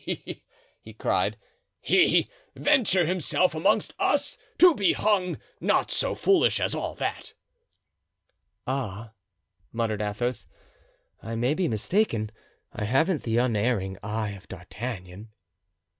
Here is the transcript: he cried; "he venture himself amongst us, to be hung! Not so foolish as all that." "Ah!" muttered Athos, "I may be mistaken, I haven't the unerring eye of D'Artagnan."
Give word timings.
he 0.03 0.95
cried; 0.97 1.37
"he 1.79 2.27
venture 2.55 3.05
himself 3.05 3.53
amongst 3.53 3.93
us, 3.99 4.35
to 4.57 4.73
be 4.73 4.93
hung! 4.93 5.37
Not 5.59 5.91
so 5.91 6.15
foolish 6.15 6.59
as 6.59 6.73
all 6.73 6.95
that." 6.95 7.35
"Ah!" 8.65 9.11
muttered 9.71 10.01
Athos, 10.01 10.47
"I 11.21 11.35
may 11.35 11.53
be 11.53 11.67
mistaken, 11.67 12.31
I 12.73 12.85
haven't 12.85 13.21
the 13.21 13.37
unerring 13.37 13.99
eye 14.01 14.31
of 14.31 14.47
D'Artagnan." 14.47 15.29